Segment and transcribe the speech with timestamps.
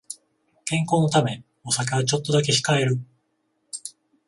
[0.65, 2.99] 健康のためお酒はちょっとだけ控える